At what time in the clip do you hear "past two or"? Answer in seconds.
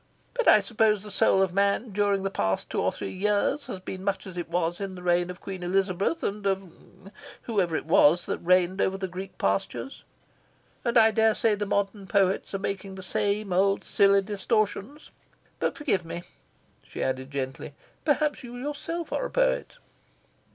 2.31-2.91